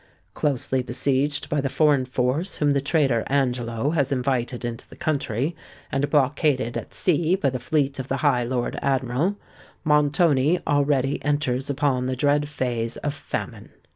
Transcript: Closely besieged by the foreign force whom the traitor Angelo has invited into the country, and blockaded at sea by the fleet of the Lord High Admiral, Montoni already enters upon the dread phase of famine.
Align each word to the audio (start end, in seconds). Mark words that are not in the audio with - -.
Closely 0.33 0.81
besieged 0.81 1.47
by 1.47 1.61
the 1.61 1.69
foreign 1.69 2.05
force 2.05 2.55
whom 2.55 2.71
the 2.71 2.81
traitor 2.81 3.23
Angelo 3.27 3.91
has 3.91 4.11
invited 4.11 4.65
into 4.65 4.89
the 4.89 4.95
country, 4.95 5.55
and 5.91 6.09
blockaded 6.09 6.75
at 6.75 6.95
sea 6.95 7.35
by 7.35 7.51
the 7.51 7.59
fleet 7.59 7.99
of 7.99 8.07
the 8.07 8.21
Lord 8.49 8.73
High 8.73 8.79
Admiral, 8.89 9.35
Montoni 9.83 10.59
already 10.65 11.23
enters 11.23 11.69
upon 11.69 12.07
the 12.07 12.15
dread 12.15 12.49
phase 12.49 12.97
of 12.97 13.13
famine. 13.13 13.69